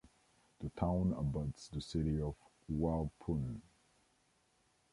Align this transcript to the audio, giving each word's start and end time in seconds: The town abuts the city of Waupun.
The 0.61 0.69
town 0.69 1.13
abuts 1.15 1.67
the 1.67 1.79
city 1.79 2.19
of 2.19 2.35
Waupun. 2.73 3.61